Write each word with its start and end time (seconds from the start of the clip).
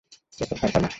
এরপর 0.39 0.57
কার 0.61 0.71
পালা? 0.73 0.89